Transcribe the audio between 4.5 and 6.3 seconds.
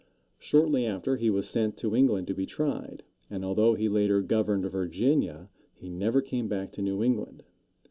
Virginia, he never